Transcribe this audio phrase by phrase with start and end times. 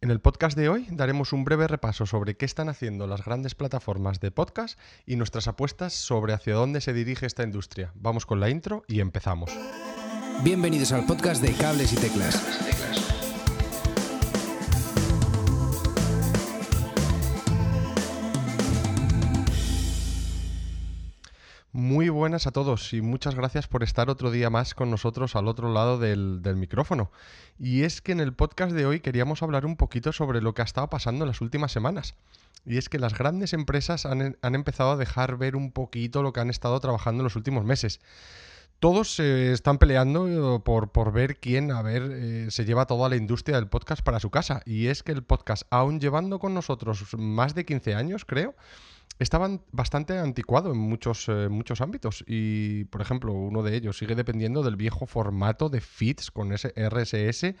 [0.00, 3.56] En el podcast de hoy daremos un breve repaso sobre qué están haciendo las grandes
[3.56, 7.90] plataformas de podcast y nuestras apuestas sobre hacia dónde se dirige esta industria.
[7.96, 9.50] Vamos con la intro y empezamos.
[10.44, 12.67] Bienvenidos al podcast de Cables y Teclas.
[22.28, 25.72] Buenas a todos y muchas gracias por estar otro día más con nosotros al otro
[25.72, 27.10] lado del, micrófono.
[27.58, 30.60] Y es que en el podcast de hoy queríamos hablar un poquito sobre lo que
[30.60, 32.16] ha estado pasando en las últimas semanas.
[32.66, 36.34] Y es que las grandes empresas han, han empezado a dejar ver un poquito lo
[36.34, 37.98] que han estado trabajando en los últimos meses
[38.80, 43.08] todos se están peleando eh, por, por, ver quién, a ver, eh, se lleva toda
[43.08, 44.62] la industria del podcast para su casa.
[44.64, 48.54] Y es que el podcast, aún llevando con nosotros más de 15 años, creo,
[49.18, 52.24] estaba bastante anticuado en muchos, eh, muchos ámbitos.
[52.26, 56.72] Y, por ejemplo, uno de ellos sigue dependiendo del viejo formato de feeds con ese
[56.76, 57.54] RSS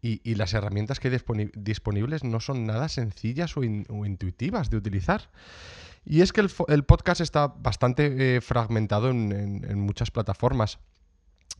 [0.00, 1.18] y, las herramientas que hay
[1.54, 5.28] disponibles no son nada sencillas o intuitivas de utilizar.
[6.04, 10.78] Y es que el, podcast está bastante eh, fragmentado en, muchas plataformas.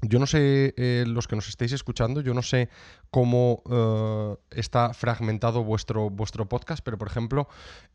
[0.04, 2.68] Yo no sé, eh, los que nos estéis escuchando, yo no sé
[3.10, 7.46] cómo uh, está fragmentado vuestro, vuestro podcast, pero por ejemplo,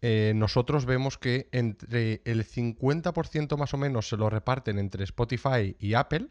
[0.02, 5.76] eh, nosotros vemos que entre el 50% más o menos se lo reparten entre Spotify
[5.80, 6.30] y Apple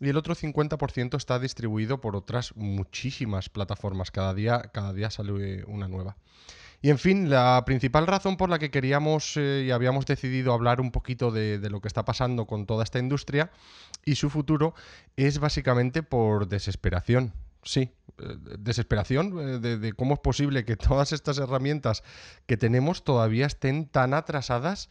[0.00, 4.10] y el otro 50% está distribuido por otras muchísimas plataformas.
[4.10, 6.16] Cada día, cada día sale una nueva.
[6.82, 10.80] Y en fin, la principal razón por la que queríamos eh, y habíamos decidido hablar
[10.80, 13.50] un poquito de, lo que está pasando con toda esta industria
[14.04, 14.74] y su futuro
[15.16, 17.32] es básicamente por desesperación.
[17.62, 22.04] Sí, eh, desesperación eh, de, de, cómo es posible que todas estas herramientas
[22.46, 24.90] que tenemos todavía estén tan atrasadas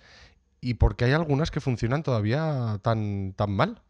[0.60, 3.82] y porque hay algunas que funcionan todavía tan, tan mal.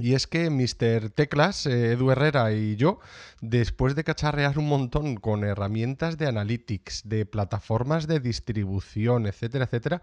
[0.00, 1.10] Y es que Mr.
[1.10, 3.00] Teclas, eh, Edu Herrera y yo,
[3.40, 10.02] después de cacharrear un montón con herramientas de analytics, de plataformas de distribución, etcétera, etcétera,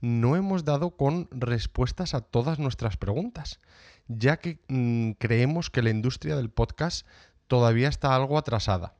[0.00, 3.60] no hemos dado con respuestas a todas nuestras preguntas,
[4.06, 7.06] ya que mmm, creemos que la industria del podcast
[7.46, 8.94] todavía está algo atrasada.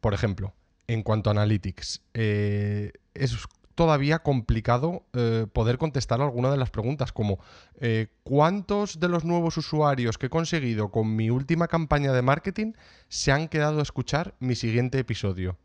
[0.00, 0.54] Por ejemplo,
[0.86, 3.36] en cuanto a analytics, eh, es
[3.80, 7.38] todavía complicado eh, poder contestar alguna de las preguntas, como
[7.80, 12.74] eh, ¿cuántos de los nuevos usuarios que he conseguido con mi última campaña de marketing
[13.08, 15.56] se han quedado a escuchar mi siguiente episodio?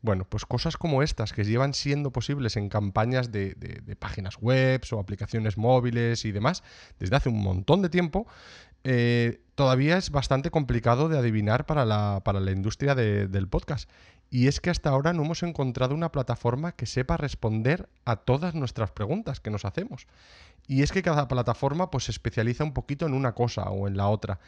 [0.00, 3.54] Bueno, pues cosas como estas que llevan siendo posibles en campañas de,
[3.98, 6.62] páginas web o aplicaciones móviles y demás
[6.98, 8.26] desde hace un montón de tiempo,
[8.84, 13.90] eh, todavía es bastante complicado de adivinar para la, para la industria de, del podcast.
[14.30, 18.54] Y es que hasta ahora no hemos encontrado una plataforma que sepa responder a todas
[18.54, 20.06] nuestras preguntas que nos hacemos.
[20.68, 23.96] Y es que cada plataforma pues, se especializa un poquito en una cosa o en
[23.96, 24.38] la otra.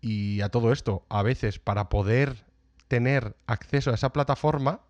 [0.00, 2.44] Y a todo esto, a veces para poder
[2.86, 4.82] tener acceso a esa plataforma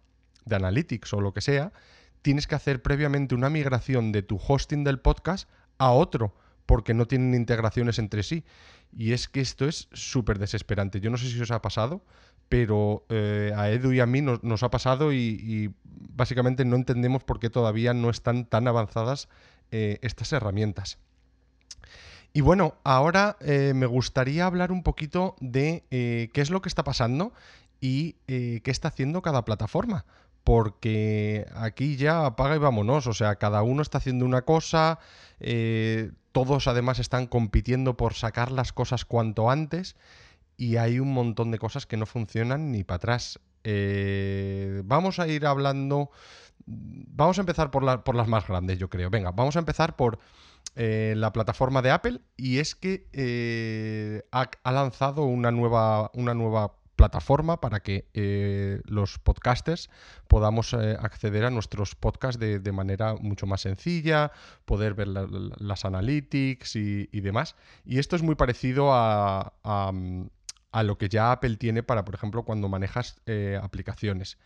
[0.44, 1.72] de analytics o lo que sea,
[2.20, 5.48] tienes que hacer previamente una migración de tu hosting del podcast
[5.78, 6.34] a otro
[6.66, 8.44] porque no tienen integraciones entre sí.
[8.92, 11.00] Y es que esto es súper desesperante.
[11.00, 12.04] Yo no sé si os ha pasado,
[12.48, 17.24] pero eh, a Edu y a mí nos, nos ha pasado y, básicamente no entendemos
[17.24, 19.28] por qué todavía no están tan avanzadas
[19.70, 20.98] eh, estas herramientas.
[22.32, 26.84] Y bueno, ahora eh, me gustaría hablar un poquito de qué es lo que está
[26.84, 27.32] pasando
[27.80, 30.04] y qué está haciendo cada plataforma.
[30.44, 33.06] Porque aquí ya apaga y vámonos.
[33.06, 34.98] O sea, cada uno está haciendo una cosa.
[36.32, 39.96] Todos además están compitiendo por sacar las cosas cuanto antes.
[40.56, 43.40] Y hay un montón de cosas que no funcionan ni para atrás.
[43.68, 46.10] Eh, vamos a ir hablando.
[46.66, 49.10] Vamos a empezar por, la, por, las más grandes, yo creo.
[49.10, 50.18] Venga, vamos a empezar por
[50.76, 52.20] eh, la plataforma de Apple.
[52.36, 59.90] Y es que eh, ha, lanzado una nueva, una nueva plataforma para que los podcasters
[60.28, 64.32] podamos acceder a nuestros podcasts de, de, manera mucho más sencilla,
[64.64, 67.54] poder ver la, la, las analytics y, demás.
[67.84, 69.92] Y esto es muy parecido a, a,
[70.72, 74.38] a, lo que ya Apple tiene para, por ejemplo, cuando manejas eh, aplicaciones.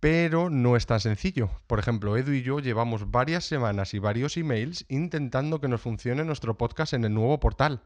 [0.00, 1.50] Pero no es tan sencillo.
[1.66, 6.24] Por ejemplo, Edu y yo llevamos varias semanas y varios emails intentando que nos funcione
[6.24, 7.82] nuestro podcast en el nuevo portal.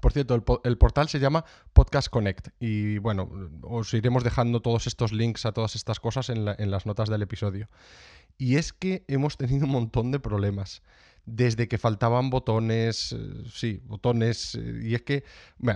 [0.00, 0.34] Por cierto,
[0.64, 3.30] el, portal se llama Podcast Connect y bueno,
[3.62, 7.68] os iremos dejando todos estos links a todas estas cosas en, las notas del episodio.
[8.36, 10.82] Y es que hemos tenido un montón de problemas.
[11.26, 15.24] Desde que faltaban botones, eh, sí, botones, eh, y es que,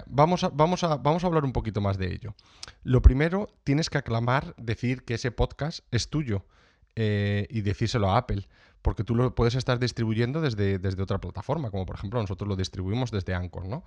[0.06, 2.34] vamos, a, vamos, a, vamos a hablar un poquito más de ello.
[2.84, 6.46] Lo primero, tienes que aclamar, decir que ese podcast es tuyo
[6.94, 8.48] eh, y decírselo a Apple
[8.82, 12.56] porque tú lo puedes estar distribuyendo desde, desde otra plataforma, como por ejemplo nosotros lo
[12.56, 13.84] distribuimos desde Anchor, ¿no?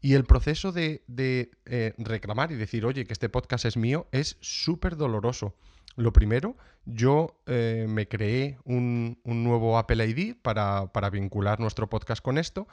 [0.00, 1.02] Y el proceso de,
[1.66, 5.54] eh, reclamar y decir, oye, que este podcast es mío, es súper doloroso.
[5.96, 12.36] Lo primero, yo eh, me creé un, nuevo Apple ID para, vincular nuestro podcast con
[12.36, 12.68] esto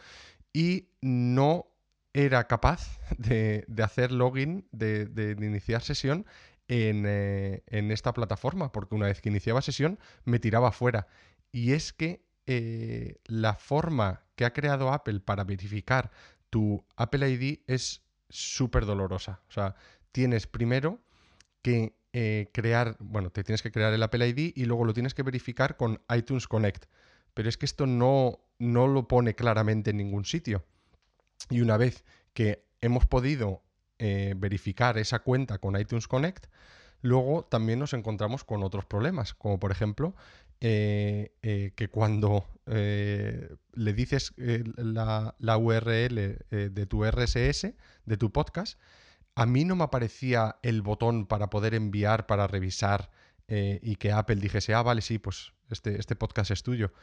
[0.51, 1.68] y no
[2.13, 6.25] era capaz de, hacer login, de, iniciar sesión
[6.68, 11.07] eh, en, esta plataforma, porque una vez que iniciaba sesión me tiraba fuera.
[11.53, 16.11] Y es que eh, la forma que ha creado Apple para verificar
[16.50, 19.39] tu Apple ID es súper dolorosa.
[19.47, 19.75] O sea,
[20.11, 21.00] tienes primero
[21.61, 25.13] que eh, crear, bueno, te tienes que crear el Apple ID y luego lo tienes
[25.13, 26.85] que verificar con iTunes Connect.
[27.33, 30.65] Pero es que esto no, no lo pone claramente en ningún sitio.
[31.50, 32.03] Y una vez
[32.33, 33.61] que hemos podido
[34.00, 36.47] eh, verificar esa cuenta con iTunes Connect,
[37.01, 40.15] luego también nos encontramos con otros problemas, como por ejemplo
[40.61, 47.73] eh, que cuando le dices la, la, URL de tu RSS,
[48.05, 48.79] de tu podcast,
[49.35, 53.09] a mí no me aparecía el botón para poder enviar, para revisar
[53.47, 56.94] eh, y que Apple dijese, ah, vale, sí, pues este, este podcast es tuyo.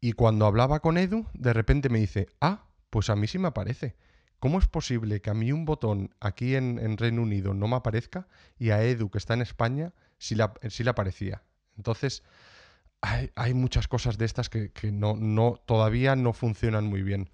[0.00, 3.48] Y cuando hablaba con Edu, de repente me dice, ah, pues a mí sí me
[3.48, 3.96] aparece.
[4.38, 8.26] ¿Cómo es posible que a mí un botón aquí en, Reino Unido no me aparezca
[8.58, 11.42] y a Edu, que está en España, sí, le aparecía?
[11.76, 12.22] Entonces,
[13.02, 17.30] hay, muchas cosas de estas que, no, todavía no funcionan muy bien.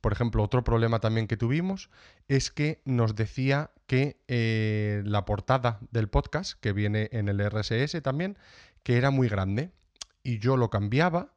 [0.00, 1.90] Por ejemplo, otro problema también que tuvimos
[2.28, 8.00] es que nos decía que eh, la portada del podcast, que viene en el RSS
[8.02, 8.38] también,
[8.84, 9.72] que era muy grande.
[10.22, 11.32] Y yo lo cambiaba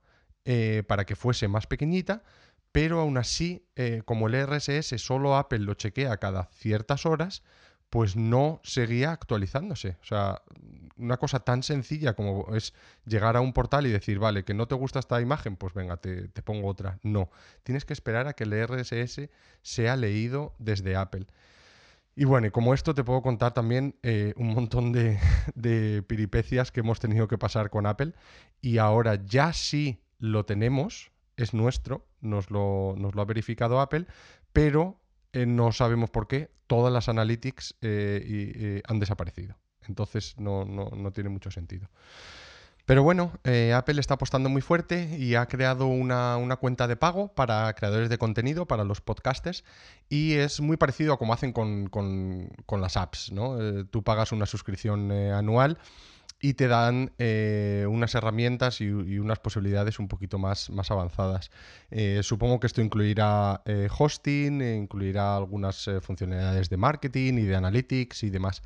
[0.46, 2.24] eh, para que fuese más pequeñita,
[2.72, 7.44] pero aún así, eh, como el RSS solo Apple lo chequea cada ciertas horas,
[7.90, 9.98] pues no seguía actualizándose.
[10.02, 10.42] O sea,
[11.02, 12.74] una cosa tan sencilla como es
[13.06, 15.98] llegar a un portal y decir, vale, que no te gusta esta imagen, pues venga,
[15.98, 17.00] te, pongo otra.
[17.04, 17.30] No,
[17.64, 19.30] tienes que esperar a que el RSS
[19.62, 21.28] sea leído desde Apple.
[22.16, 25.20] Y bueno, y como esto te puedo contar también eh, un montón de,
[25.56, 28.14] de, piripecias que hemos tenido que pasar con Apple
[28.62, 34.06] y ahora ya sí lo tenemos, es nuestro, nos lo, nos lo ha verificado Apple,
[34.54, 35.02] pero
[35.34, 39.56] eh, no sabemos por qué, todas las analytics eh, han desaparecido.
[39.92, 41.90] Entonces no, tiene mucho sentido.
[42.86, 47.28] Pero bueno, eh, Apple está apostando muy fuerte y ha creado una, cuenta de pago
[47.34, 49.64] para creadores de contenido, para los podcasters,
[50.10, 52.50] y es muy parecido a como hacen con,
[52.80, 53.58] las apps, ¿no?
[53.86, 55.78] tú pagas una suscripción anual
[56.42, 61.52] y te dan eh, unas herramientas y, unas posibilidades un poquito más, más avanzadas.
[61.92, 68.24] Eh, supongo que esto incluirá eh, hosting, incluirá algunas funcionalidades de marketing y de analytics
[68.24, 68.64] y demás.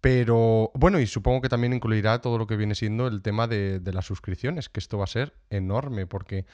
[0.00, 3.80] Pero bueno, y supongo que también incluirá todo lo que viene siendo el tema de,
[3.92, 6.46] las suscripciones, que esto va a ser enorme porque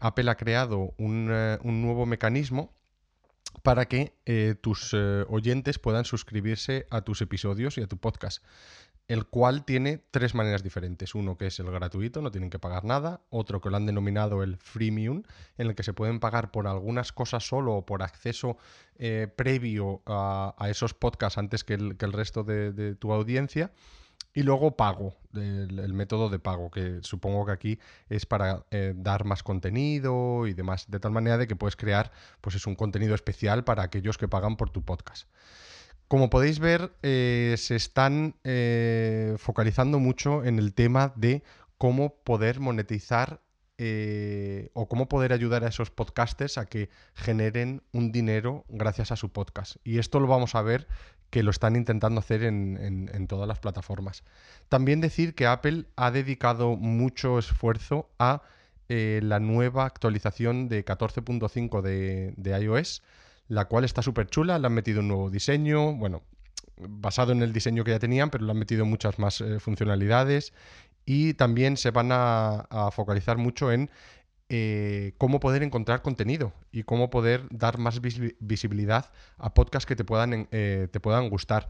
[0.00, 1.30] Apple ha creado un,
[1.62, 2.74] un nuevo mecanismo
[3.62, 4.12] para que
[4.60, 8.44] tus oyentes puedan suscribirse a tus episodios y a tu podcast
[9.08, 11.14] el cual tiene tres maneras diferentes.
[11.14, 13.20] Uno que es el gratuito, no tienen que pagar nada.
[13.30, 15.22] Otro que lo han denominado el freemium,
[15.58, 18.56] en el que se pueden pagar por algunas cosas solo o por acceso
[18.96, 23.70] eh, previo a, esos podcasts antes que el, resto de, tu audiencia.
[24.34, 27.78] Y luego pago, el, método de pago, que supongo que aquí
[28.10, 32.12] es para eh, dar más contenido y demás, de tal manera de que puedes crear
[32.42, 35.26] pues es un contenido especial para aquellos que pagan por tu podcast.
[36.08, 41.42] Como podéis ver, eh, se están eh, focalizando mucho en el tema de
[41.78, 43.40] cómo poder monetizar
[43.78, 49.16] eh, o cómo poder ayudar a esos podcasters a que generen un dinero gracias a
[49.16, 49.76] su podcast.
[49.82, 50.86] Y esto lo vamos a ver
[51.30, 54.22] que lo están intentando hacer en, todas las plataformas.
[54.68, 58.42] También decir que Apple ha dedicado mucho esfuerzo a
[58.88, 63.02] la nueva actualización de 14.5 de iOS
[63.48, 66.22] la cual está súper chula, le han metido un nuevo diseño, bueno,
[66.76, 70.52] basado en el diseño que ya tenían, pero le han metido muchas más eh, funcionalidades
[71.04, 73.90] y también se van a, focalizar mucho en
[74.48, 80.04] eh, cómo poder encontrar contenido y cómo poder dar más visibilidad a podcasts que te
[80.04, 81.68] puedan, eh, te puedan gustar.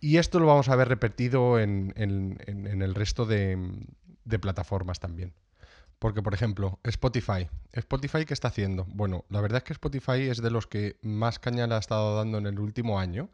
[0.00, 5.32] Y esto lo vamos a ver repetido en, el resto de plataformas también.
[5.98, 7.48] Porque, por ejemplo, Spotify.
[7.72, 8.84] ¿Spotify qué está haciendo?
[8.88, 12.16] Bueno, la verdad es que Spotify es de los que más caña le ha estado
[12.16, 13.30] dando en el último año.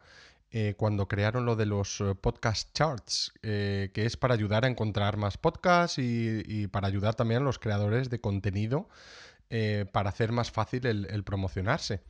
[0.55, 4.67] Eh, cuando crearon lo de los eh, podcast charts, eh, que es para ayudar a
[4.67, 8.87] encontrar más podcasts y, para ayudar también a los creadores de contenido
[9.91, 12.01] para hacer más fácil el, promocionarse.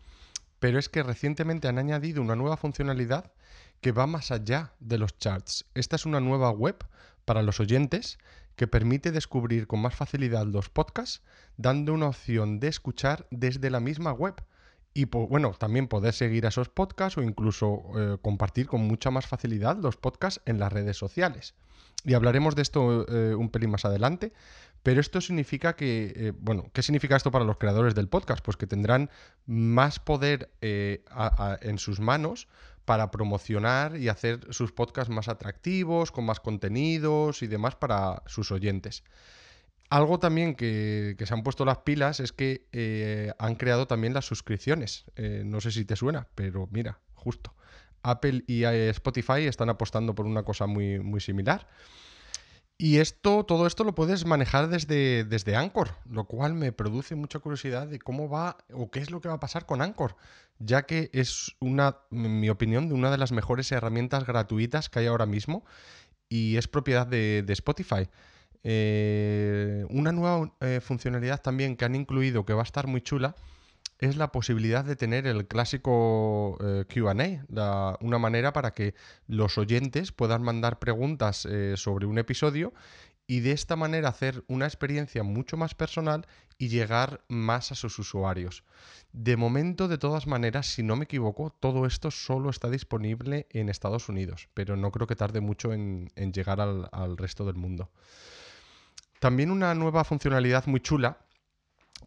[0.60, 3.34] Pero es que recientemente han añadido una nueva funcionalidad
[3.82, 5.66] que va más allá de los charts.
[5.74, 6.86] Esta es una nueva web
[7.26, 8.18] para los oyentes
[8.56, 11.22] que permite descubrir con más facilidad los podcasts,
[11.58, 14.36] dando una opción de escuchar desde la misma web.
[14.94, 19.26] Y bueno, también poder seguir a esos podcasts o incluso eh, compartir con mucha más
[19.26, 21.56] facilidad los podcasts en las redes sociales.
[22.06, 24.34] Y hablaremos de esto eh, un pelín más adelante,
[24.84, 28.44] pero esto significa que, eh, bueno, ¿qué significa esto para los creadores del podcast?
[28.44, 29.10] Pues que tendrán
[29.48, 32.48] más poder en sus manos
[32.86, 38.52] para promocionar y hacer sus podcasts más atractivos, con más contenidos y demás para sus
[38.52, 39.04] oyentes.
[39.90, 44.26] Algo también que, se han puesto las pilas es que eh, han creado también las
[44.26, 45.06] suscripciones.
[45.16, 47.54] Eh, no sé si te suena, pero mira, justo.
[48.02, 51.68] Apple y eh, Spotify están apostando por una cosa muy, muy similar.
[52.78, 57.40] Y esto, todo esto lo puedes manejar desde, desde Anchor, lo cual me produce mucha
[57.40, 60.16] curiosidad de cómo va o qué es lo que va a pasar con Anchor,
[60.60, 65.06] ya que es una, en mi opinión, una de las mejores herramientas gratuitas que hay
[65.06, 65.64] ahora mismo
[66.28, 68.10] y es propiedad de, Spotify.
[68.64, 73.36] Eh, una nueva eh, funcionalidad también que han incluido que va a estar muy chula
[74.04, 78.96] es la posibilidad de tener el clásico eh, QA, una manera para que
[79.28, 82.74] los oyentes puedan mandar preguntas eh, sobre un episodio
[83.28, 87.98] y de esta manera hacer una experiencia mucho más personal y llegar más a sus
[87.98, 88.66] usuarios.
[89.14, 93.70] De momento, de todas maneras, si no me equivoco, todo esto solo está disponible en
[93.70, 97.90] Estados Unidos, pero no creo que tarde mucho en, llegar al resto del mundo.
[99.22, 101.20] También una nueva funcionalidad muy chula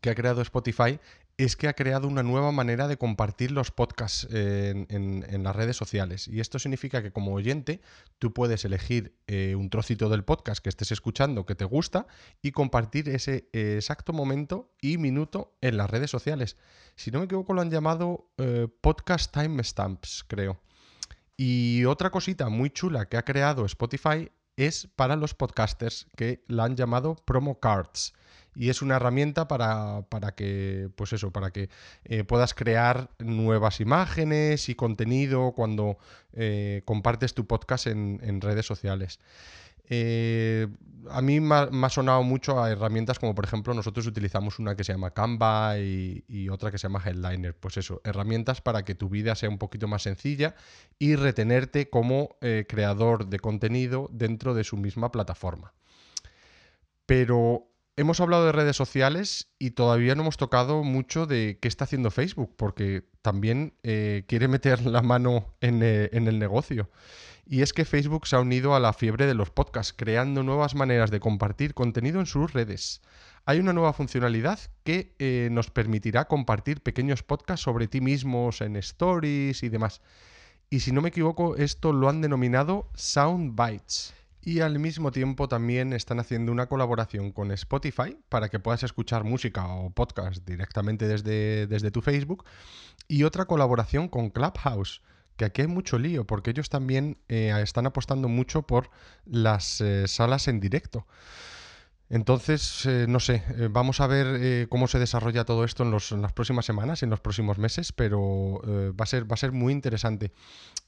[0.03, 1.01] que ha creado Spotify
[1.39, 6.29] es que ha creado una nueva manera de compartir los podcasts en, las redes sociales.
[6.29, 7.83] Y esto significa que como oyente
[8.19, 12.07] tú puedes elegir eh, un trocito del podcast que estés escuchando que te gusta
[12.41, 16.57] y compartir ese exacto momento y minuto en las redes sociales.
[16.95, 20.59] Si no me equivoco lo han llamado eh, podcast timestamps, creo.
[21.37, 26.65] Y otra cosita muy chula que ha creado Spotify es para los podcasters que la
[26.65, 28.15] han llamado promo cards
[28.57, 30.03] y es una herramienta para,
[30.35, 31.69] que, pues eso, para que
[32.05, 35.99] eh, puedas crear nuevas imágenes y contenido cuando
[36.33, 39.21] eh, compartes tu podcast en, redes sociales.
[39.89, 40.69] Eh,
[41.11, 44.83] a mí me ha, sonado mucho a herramientas como por ejemplo nosotros utilizamos una que
[44.83, 47.55] se llama Canva y, otra que se llama Headliner.
[47.55, 50.55] Pues eso, herramientas para que tu vida sea un poquito más sencilla
[50.99, 55.75] y retenerte como creador de contenido dentro de su misma plataforma.
[57.05, 61.85] Pero hemos hablado de redes sociales y todavía no hemos tocado mucho de qué está
[61.85, 66.91] haciendo Facebook, porque también eh, quiere meter la mano eh, en, el negocio.
[67.47, 70.75] Y es que Facebook se ha unido a la fiebre de los podcasts, creando nuevas
[70.75, 73.01] maneras de compartir contenido en sus redes.
[73.47, 78.77] Hay una nueva funcionalidad que eh, nos permitirá compartir pequeños podcasts sobre ti mismos en
[78.77, 80.03] stories y demás.
[80.69, 84.13] Y si no me equivoco, esto lo han denominado Soundbites
[84.47, 89.25] y al mismo tiempo también están haciendo una colaboración con Spotify para que puedas escuchar
[89.25, 92.45] música o podcast directamente desde, desde tu Facebook
[93.09, 95.03] y otra colaboración con Clubhouse
[95.37, 98.89] que aquí hay mucho lío, porque ellos también eh, están apostando mucho por
[99.25, 101.09] las eh, salas en directo.
[102.09, 106.33] Entonces, eh, no sé, vamos a ver cómo se desarrolla todo esto en, en, las
[106.33, 110.31] próximas semanas, en los próximos meses, pero va, a ser, va a ser muy interesante.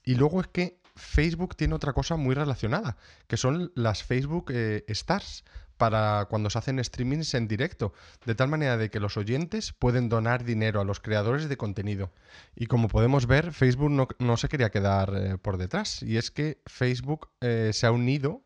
[0.05, 4.85] Y luego es que Facebook tiene otra cosa muy relacionada, que son las Facebook eh,
[4.89, 5.45] Stars
[5.77, 7.93] para cuando se hacen streamings en directo,
[8.27, 12.11] de tal manera de que los oyentes pueden donar dinero a los creadores de contenido.
[12.57, 16.61] Y como podemos ver, Facebook no, se quería quedar eh, por detrás, y es que
[16.67, 18.43] Facebook eh, se ha unido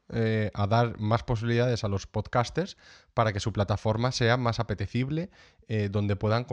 [0.53, 2.77] a dar más posibilidades a los podcasters
[3.15, 5.31] para que su plataforma sea más apetecible,
[5.91, 6.45] donde puedan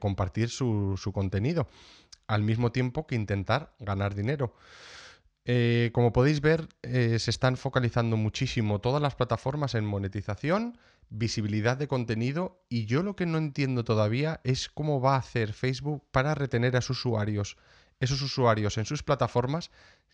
[0.00, 1.68] compartir su contenido,
[2.26, 4.56] al mismo tiempo que intentar ganar dinero.
[5.46, 10.78] Eh, como podéis ver, eh, se están focalizando muchísimo todas las plataformas en monetización,
[11.10, 15.52] visibilidad de contenido y yo lo que no entiendo todavía es cómo va a hacer
[15.52, 17.58] Facebook para retener a sus usuarios,
[18.00, 19.70] esos usuarios en sus plataformas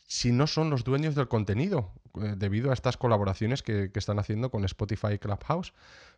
[0.09, 4.51] si no son los dueños del contenido, eh, debido a estas colaboraciones que, están haciendo
[4.51, 5.73] con Spotify y Clubhouse.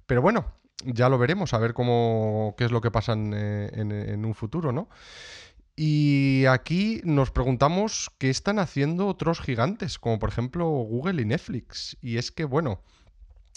[0.07, 0.47] Pero bueno,
[0.87, 4.73] ya lo veremos, a ver cómo, qué es lo que pasa en, en un futuro,
[4.73, 4.89] ¿no?
[5.75, 11.97] Y aquí nos preguntamos qué están haciendo otros gigantes, como por ejemplo Google y Netflix.
[12.03, 12.83] Y es que, bueno,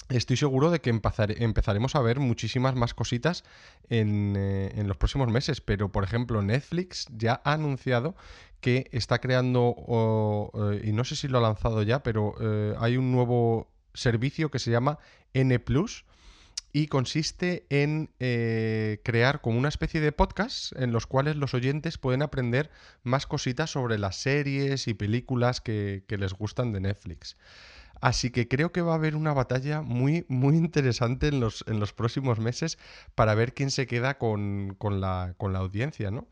[0.08, 3.44] estoy seguro de que empezaremos a ver muchísimas más cositas
[3.90, 5.60] en, eh, los próximos meses.
[5.60, 8.16] Pero, por ejemplo, Netflix ya ha anunciado
[8.62, 12.96] que está creando, eh, y no sé si lo ha lanzado ya, pero eh, hay
[12.96, 15.00] un nuevo servicio que se llama
[15.34, 15.60] N⁇
[16.76, 21.98] y consiste en eh, crear como una especie de podcast en los cuales los oyentes
[21.98, 22.70] pueden aprender
[23.02, 27.38] más cositas sobre las series y películas que, les gustan de Netflix.
[28.02, 31.80] Así que creo que va a haber una batalla muy, muy interesante en los, en
[31.80, 32.78] los próximos meses
[33.16, 36.28] para ver quién se queda con, la, audiencia, ¿no?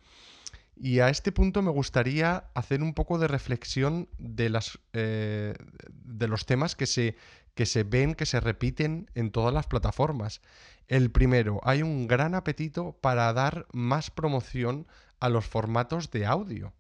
[0.76, 5.54] Y a este punto me gustaría hacer un poco de reflexión de, las, eh,
[5.88, 7.16] de los temas que se,
[7.55, 10.41] que se ven, que se repiten en todas las plataformas.
[10.88, 14.88] El primero, hay un gran apetito para dar más promoción
[15.19, 16.74] a los formatos de audio.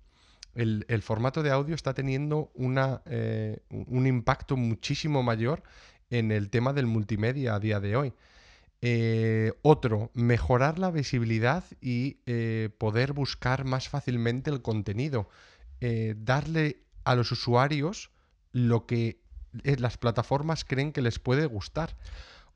[0.55, 5.63] El, formato de audio está teniendo una, eh, un impacto muchísimo mayor
[6.11, 8.13] en el tema del multimedia a día de hoy.
[8.81, 15.29] Eh, otro, mejorar la visibilidad y eh, poder buscar más fácilmente el contenido.
[16.15, 18.09] darle a los usuarios
[18.53, 19.22] lo que
[19.63, 21.95] las plataformas creen que les puede gustar.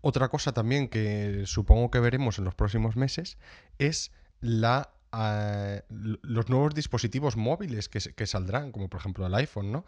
[0.01, 3.38] Otra cosa también que supongo que veremos en los próximos meses
[3.80, 4.12] es
[4.42, 9.86] la, ah, los nuevos dispositivos móviles que, saldrán, como por ejemplo el iPhone, ¿no?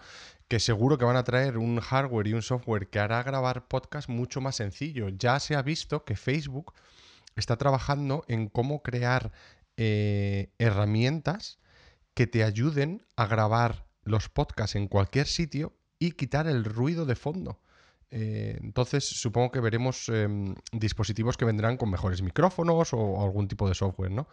[0.47, 4.09] Que seguro que van a traer un hardware y un software que hará grabar podcast
[4.09, 5.09] mucho más sencillo.
[5.09, 6.73] Ya se ha visto que Facebook
[7.35, 9.31] está trabajando en cómo crear
[9.77, 11.59] eh, herramientas
[12.15, 17.15] que te ayuden a grabar los podcasts en cualquier sitio y quitar el ruido de
[17.15, 17.59] fondo.
[18.11, 23.67] Eh, entonces supongo que veremos em, dispositivos que vendrán con mejores micrófonos o, algún tipo
[23.67, 24.27] de software, ¿no?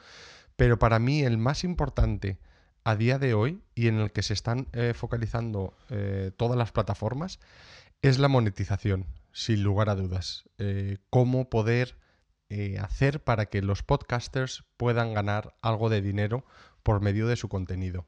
[0.57, 2.39] Pero para mí el más importante
[2.85, 6.73] a día de hoy y en el que se están eh, focalizando eh, todas las
[6.73, 7.41] plataformas
[8.01, 10.45] es la monetización, sin lugar a dudas.
[11.11, 11.97] cómo poder
[12.81, 16.45] hacer para que los podcasters puedan ganar algo de dinero
[16.83, 18.07] por medio de su contenido.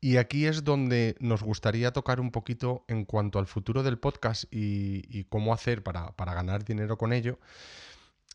[0.00, 4.44] Y aquí es donde nos gustaría tocar un poquito en cuanto al futuro del podcast
[4.50, 7.38] y, cómo hacer para, ganar dinero con ello.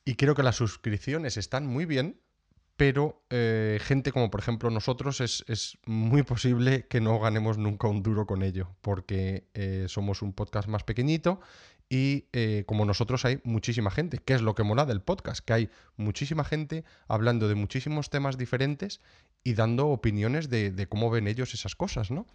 [0.04, 2.20] Y creo que las suscripciones están muy bien,
[2.76, 8.04] pero eh, gente como por ejemplo nosotros es, muy posible que no ganemos nunca un
[8.04, 11.40] duro con ello, porque eh, somos un podcast más pequeñito
[11.94, 15.54] y eh, como nosotros hay muchísima gente, que es lo que mola del podcast, que
[15.54, 19.00] hay muchísima gente hablando de muchísimos temas diferentes
[19.44, 22.26] y dando opiniones de, cómo ven ellos esas cosas, ¿no?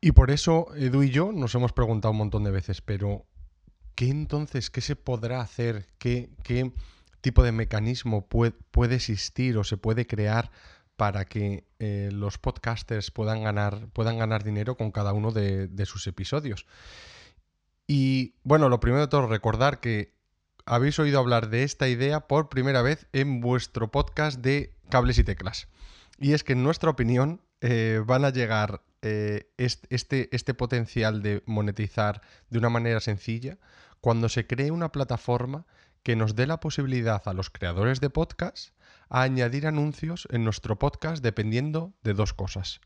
[0.00, 3.24] Y por eso Edu y yo nos hemos preguntado un montón de veces, pero
[3.94, 5.86] ¿qué entonces, qué se podrá hacer?
[6.00, 6.72] ¿Qué, qué
[7.20, 10.50] tipo de mecanismo puede, puede, existir o se puede crear
[10.96, 15.86] para que eh, los podcasters puedan ganar, puedan ganar dinero con cada uno de, de
[15.86, 16.66] sus episodios?
[17.94, 20.14] Y bueno, lo primero de todo, recordar que
[20.64, 25.24] habéis oído hablar de esta idea por primera vez en vuestro podcast de cables y
[25.24, 25.68] teclas.
[26.18, 31.42] Y es que en nuestra opinión eh, van a llegar eh, este, este potencial de
[31.44, 33.58] monetizar de una manera sencilla
[34.00, 35.66] cuando se cree una plataforma
[36.02, 38.74] que nos dé la posibilidad a los creadores de podcast
[39.10, 42.80] a añadir anuncios en nuestro podcast dependiendo de dos cosas.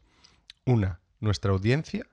[0.64, 2.08] Una, nuestra audiencia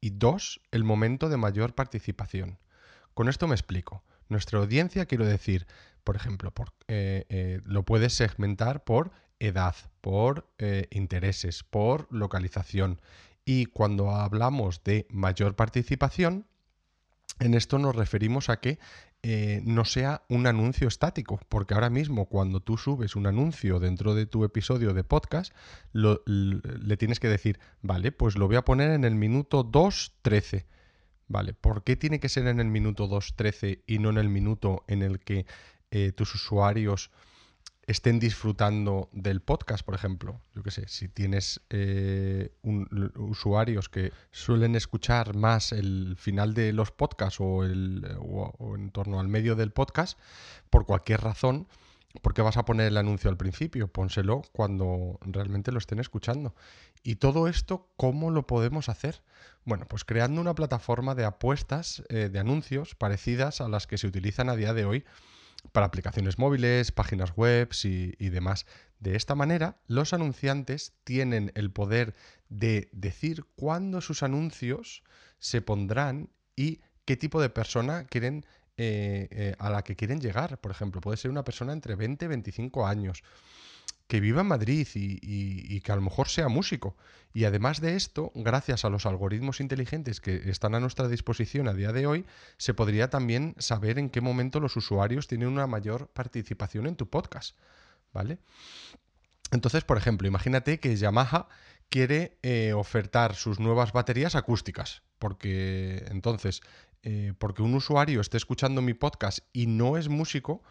[0.00, 2.58] y dos, el momento de mayor participación.
[3.14, 4.02] Con esto me explico.
[4.28, 5.66] Nuestra audiencia, quiero decir,
[6.04, 6.52] por ejemplo,
[6.88, 9.10] eh, lo puedes segmentar por
[9.40, 13.00] edad, por eh, intereses, por localización.
[13.44, 16.46] Y cuando hablamos de mayor participación,
[17.40, 18.78] en esto nos referimos a que
[19.22, 24.14] eh, no sea un anuncio estático, porque ahora mismo cuando tú subes un anuncio dentro
[24.14, 25.52] de tu episodio de podcast,
[25.92, 30.66] le tienes que decir, vale, pues lo voy a poner en el minuto 2.13.
[31.28, 34.84] Vale, ¿por qué tiene que ser en el minuto 2.13 y no en el minuto
[34.86, 35.46] en el que
[35.90, 37.10] eh, tus usuarios
[37.90, 40.40] estén disfrutando del podcast, por ejemplo.
[40.54, 42.54] Yo qué sé, si tienes eh,
[43.16, 49.18] usuarios que suelen escuchar más el final de los podcasts o, el, o, en torno
[49.18, 50.18] al medio del podcast,
[50.70, 51.66] por cualquier razón,
[52.22, 53.88] ¿por qué vas a poner el anuncio al principio?
[53.88, 56.54] Pónselo cuando realmente lo estén escuchando.
[57.02, 59.20] Y todo esto, ¿cómo lo podemos hacer?
[59.64, 64.06] Bueno, pues creando una plataforma de apuestas eh, de anuncios parecidas a las que se
[64.06, 65.04] utilizan a día de hoy
[65.72, 68.66] para aplicaciones móviles, páginas web y, demás.
[68.98, 72.14] De esta manera, los anunciantes tienen el poder
[72.48, 75.02] de decir cuándo sus anuncios
[75.38, 78.44] se pondrán y qué tipo de persona quieren
[78.76, 80.58] eh, eh, a la que quieren llegar.
[80.60, 83.22] Por ejemplo, puede ser una persona entre 20 y 25 años
[84.10, 86.96] que viva en Madrid y, que a lo mejor sea músico.
[87.32, 91.74] Y además de esto, gracias a los algoritmos inteligentes que están a nuestra disposición a
[91.74, 96.08] día de hoy, se podría también saber en qué momento los usuarios tienen una mayor
[96.08, 97.56] participación en tu podcast.
[98.12, 98.38] ¿Vale?
[99.52, 101.46] Entonces, por ejemplo, imagínate que Yamaha
[101.88, 106.62] quiere eh, ofertar sus nuevas baterías acústicas, porque entonces
[107.02, 110.62] Eh, porque un usuario esté escuchando mi podcast y no es músico,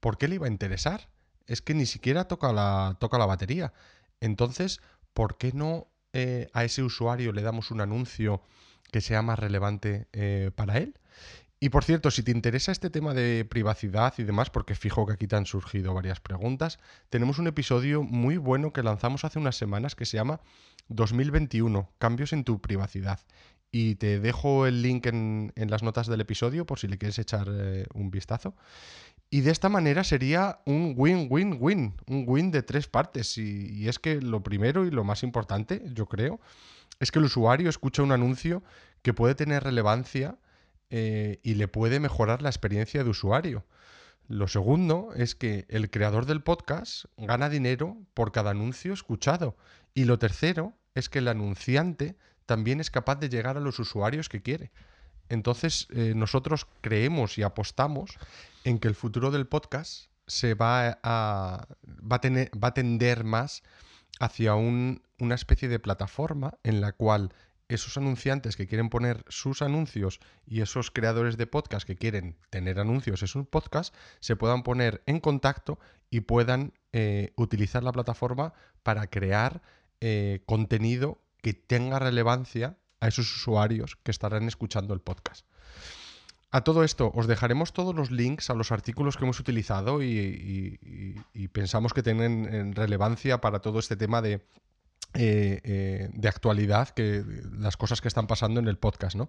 [0.00, 1.08] ¿por qué le iba a interesar?
[1.48, 3.72] Es que ni siquiera toca la, toca la batería.
[4.20, 4.80] Entonces,
[5.12, 8.42] ¿por qué no eh, a ese usuario le damos un anuncio
[8.92, 10.94] que sea más relevante eh, para él?
[11.60, 15.14] Y por cierto, si te interesa este tema de privacidad y demás, porque fijo que
[15.14, 16.78] aquí te han surgido varias preguntas,
[17.10, 20.40] tenemos un episodio muy bueno que lanzamos hace unas semanas que se llama
[20.88, 23.20] 2021, cambios en tu privacidad.
[23.72, 27.48] Y te dejo el link en, las notas del episodio por si le quieres echar
[27.50, 28.54] eh, un vistazo.
[29.30, 33.36] Y de esta manera sería un win-win-win, un win de tres partes.
[33.36, 36.40] Y, es que lo primero y lo más importante, yo creo,
[36.98, 38.62] es que el usuario escucha un anuncio
[39.02, 40.38] que puede tener relevancia
[40.90, 43.66] eh, y le puede mejorar la experiencia de usuario.
[44.28, 49.56] Lo segundo es que el creador del podcast gana dinero por cada anuncio escuchado.
[49.94, 54.30] Y lo tercero es que el anunciante también es capaz de llegar a los usuarios
[54.30, 54.70] que quiere.
[55.28, 58.16] Entonces, eh, nosotros creemos y apostamos
[58.68, 61.66] en que el futuro del podcast se va a,
[62.20, 63.62] tener, va a tender más
[64.20, 67.32] hacia una especie de plataforma en la cual
[67.68, 72.78] esos anunciantes que quieren poner sus anuncios y esos creadores de podcast que quieren tener
[72.78, 75.78] anuncios en sus podcast se puedan poner en contacto
[76.10, 78.52] y puedan eh, utilizar la plataforma
[78.82, 79.62] para crear
[80.02, 85.46] eh, contenido que tenga relevancia a esos usuarios que estarán escuchando el podcast.
[86.50, 90.80] A todo esto, os dejaremos todos los links a los artículos que hemos utilizado y,
[91.52, 94.40] pensamos que tienen relevancia para todo este tema de,
[95.14, 99.28] eh, eh, de actualidad, que las cosas que están pasando en el podcast, ¿no?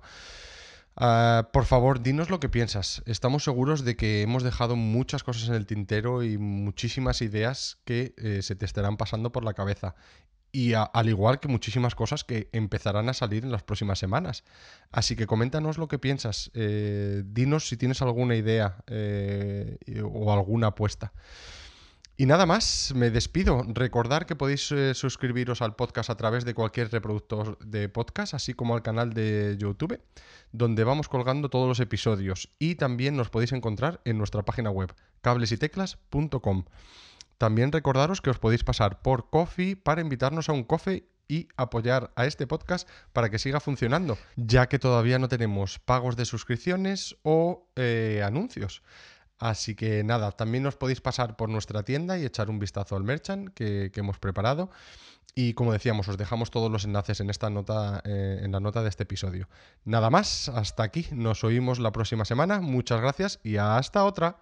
[0.96, 3.02] Ah, por favor, dinos lo que piensas.
[3.06, 8.14] Estamos seguros de que hemos dejado muchas cosas en el tintero y muchísimas ideas que
[8.18, 9.96] eh, se te estarán pasando por la cabeza
[10.52, 14.44] y al igual que muchísimas cosas que empezarán a salir en las próximas semanas.
[14.92, 20.68] Así que coméntanos lo que piensas, eh, dinos si tienes alguna idea eh, o alguna
[20.68, 21.14] apuesta.
[22.20, 23.64] Y nada más, me despido.
[23.70, 28.54] Recordar que podéis eh, suscribiros al podcast a través de cualquier reproductor de podcast, así
[28.54, 30.02] como al canal de YouTube,
[30.52, 32.50] donde vamos colgando todos los episodios.
[32.60, 36.66] Y también nos podéis encontrar en nuestra página web, cablesyteclas.com.
[37.40, 42.12] También recordaros que os podéis pasar por Coffee para invitarnos a un coffee y apoyar
[42.18, 47.16] a este podcast para que siga funcionando, ya que todavía no tenemos pagos de suscripciones
[47.24, 48.84] o eh, anuncios.
[49.38, 53.06] Así que nada, también os podéis pasar por nuestra tienda y echar un vistazo al
[53.06, 54.70] merchant que, hemos preparado.
[55.34, 58.84] Y como decíamos, os dejamos todos los enlaces en esta nota, eh, en la nota
[58.84, 59.48] de este episodio.
[59.86, 61.08] Nada más, hasta aquí.
[61.14, 62.60] Nos oímos la próxima semana.
[62.60, 64.42] Muchas gracias y hasta otra.